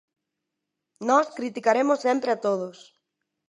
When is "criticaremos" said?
1.37-2.03